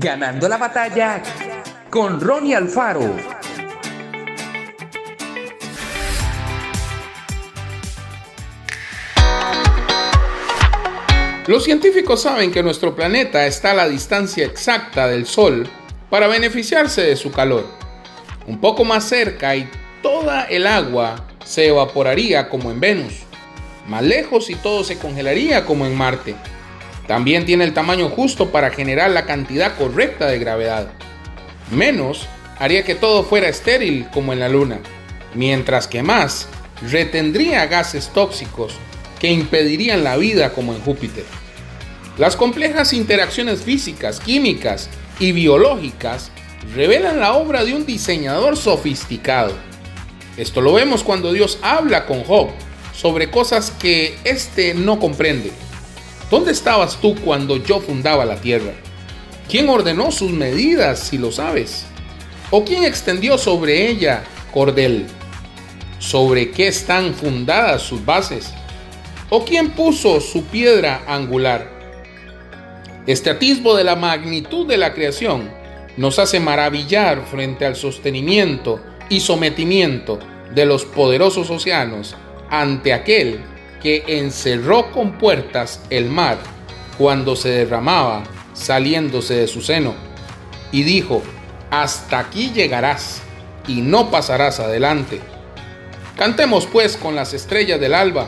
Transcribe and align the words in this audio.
Ganando 0.00 0.48
la 0.48 0.58
batalla 0.58 1.20
con 1.90 2.20
Ronnie 2.20 2.54
Alfaro. 2.54 3.16
Los 11.48 11.64
científicos 11.64 12.22
saben 12.22 12.52
que 12.52 12.62
nuestro 12.62 12.94
planeta 12.94 13.44
está 13.46 13.72
a 13.72 13.74
la 13.74 13.88
distancia 13.88 14.46
exacta 14.46 15.08
del 15.08 15.26
Sol 15.26 15.68
para 16.10 16.28
beneficiarse 16.28 17.02
de 17.02 17.16
su 17.16 17.32
calor. 17.32 17.66
Un 18.46 18.60
poco 18.60 18.84
más 18.84 19.02
cerca 19.02 19.56
y 19.56 19.68
toda 20.00 20.44
el 20.44 20.68
agua 20.68 21.26
se 21.44 21.66
evaporaría 21.66 22.48
como 22.48 22.70
en 22.70 22.78
Venus. 22.78 23.14
Más 23.88 24.04
lejos 24.04 24.48
y 24.48 24.54
todo 24.54 24.84
se 24.84 24.96
congelaría 24.96 25.64
como 25.64 25.86
en 25.86 25.96
Marte. 25.96 26.36
También 27.08 27.46
tiene 27.46 27.64
el 27.64 27.72
tamaño 27.72 28.10
justo 28.10 28.50
para 28.50 28.70
generar 28.70 29.10
la 29.10 29.24
cantidad 29.24 29.76
correcta 29.76 30.26
de 30.26 30.38
gravedad. 30.38 30.92
Menos 31.70 32.28
haría 32.58 32.84
que 32.84 32.94
todo 32.94 33.24
fuera 33.24 33.48
estéril 33.48 34.06
como 34.12 34.34
en 34.34 34.40
la 34.40 34.50
Luna, 34.50 34.78
mientras 35.34 35.88
que 35.88 36.02
más 36.02 36.48
retendría 36.82 37.66
gases 37.66 38.10
tóxicos 38.10 38.74
que 39.18 39.32
impedirían 39.32 40.04
la 40.04 40.18
vida 40.18 40.52
como 40.52 40.74
en 40.74 40.82
Júpiter. 40.82 41.24
Las 42.18 42.36
complejas 42.36 42.92
interacciones 42.92 43.62
físicas, 43.62 44.20
químicas 44.20 44.90
y 45.18 45.32
biológicas 45.32 46.30
revelan 46.74 47.20
la 47.20 47.32
obra 47.32 47.64
de 47.64 47.72
un 47.74 47.86
diseñador 47.86 48.58
sofisticado. 48.58 49.54
Esto 50.36 50.60
lo 50.60 50.74
vemos 50.74 51.02
cuando 51.02 51.32
Dios 51.32 51.58
habla 51.62 52.04
con 52.04 52.22
Job 52.24 52.50
sobre 52.94 53.30
cosas 53.30 53.70
que 53.70 54.18
éste 54.24 54.74
no 54.74 55.00
comprende. 55.00 55.52
¿Dónde 56.30 56.52
estabas 56.52 57.00
tú 57.00 57.14
cuando 57.14 57.56
yo 57.56 57.80
fundaba 57.80 58.26
la 58.26 58.36
tierra? 58.36 58.72
¿Quién 59.48 59.68
ordenó 59.70 60.10
sus 60.10 60.30
medidas, 60.30 60.98
si 60.98 61.16
lo 61.16 61.32
sabes? 61.32 61.86
¿O 62.50 62.64
quién 62.64 62.84
extendió 62.84 63.38
sobre 63.38 63.88
ella 63.88 64.24
cordel? 64.52 65.06
¿Sobre 65.98 66.50
qué 66.50 66.68
están 66.68 67.14
fundadas 67.14 67.82
sus 67.82 68.04
bases? 68.04 68.52
¿O 69.30 69.44
quién 69.44 69.70
puso 69.70 70.20
su 70.20 70.44
piedra 70.44 71.02
angular? 71.06 71.70
Este 73.06 73.30
atisbo 73.30 73.74
de 73.74 73.84
la 73.84 73.96
magnitud 73.96 74.66
de 74.66 74.76
la 74.76 74.92
creación 74.92 75.50
nos 75.96 76.18
hace 76.18 76.40
maravillar 76.40 77.24
frente 77.24 77.64
al 77.64 77.74
sostenimiento 77.74 78.80
y 79.08 79.20
sometimiento 79.20 80.18
de 80.54 80.66
los 80.66 80.84
poderosos 80.84 81.48
océanos 81.48 82.14
ante 82.50 82.92
aquel 82.92 83.40
que 83.82 84.04
encerró 84.06 84.90
con 84.90 85.18
puertas 85.18 85.80
el 85.90 86.08
mar 86.08 86.38
cuando 86.96 87.36
se 87.36 87.50
derramaba 87.50 88.24
saliéndose 88.52 89.34
de 89.34 89.46
su 89.46 89.62
seno, 89.62 89.94
y 90.72 90.82
dijo, 90.82 91.22
hasta 91.70 92.18
aquí 92.18 92.50
llegarás 92.52 93.22
y 93.66 93.80
no 93.80 94.10
pasarás 94.10 94.58
adelante. 94.58 95.20
Cantemos 96.16 96.66
pues 96.66 96.96
con 96.96 97.14
las 97.14 97.34
estrellas 97.34 97.78
del 97.78 97.94
alba 97.94 98.26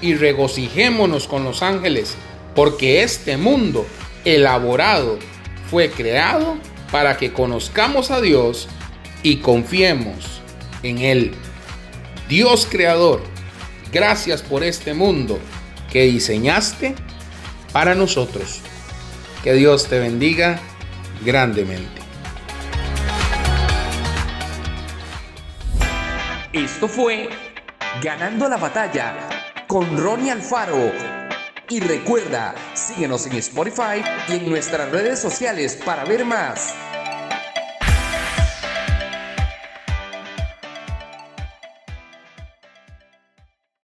y 0.00 0.14
regocijémonos 0.14 1.26
con 1.26 1.44
los 1.44 1.62
ángeles, 1.62 2.14
porque 2.54 3.02
este 3.02 3.36
mundo 3.36 3.84
elaborado, 4.24 5.18
fue 5.70 5.90
creado 5.90 6.56
para 6.90 7.16
que 7.16 7.32
conozcamos 7.32 8.10
a 8.10 8.20
Dios 8.20 8.68
y 9.22 9.36
confiemos 9.36 10.42
en 10.82 10.98
Él. 10.98 11.32
Dios 12.28 12.68
creador, 12.70 13.22
gracias 13.92 14.42
por 14.42 14.64
este 14.64 14.94
mundo 14.94 15.38
que 15.90 16.04
diseñaste 16.04 16.94
para 17.72 17.94
nosotros. 17.94 18.60
Que 19.44 19.52
Dios 19.54 19.86
te 19.88 19.98
bendiga 19.98 20.58
grandemente. 21.24 22.00
Esto 26.52 26.86
fue 26.88 27.28
Ganando 28.00 28.48
la 28.48 28.56
batalla 28.56 29.28
con 29.68 29.96
Ronnie 29.98 30.30
Alfaro 30.30 30.92
y 31.68 31.80
recuerda, 31.80 32.54
síguenos 32.74 33.26
en 33.26 33.34
Spotify 33.34 34.02
y 34.28 34.32
en 34.32 34.48
nuestras 34.48 34.90
redes 34.90 35.20
sociales 35.20 35.78
para 35.84 36.04
ver 36.04 36.24
más. 36.24 36.74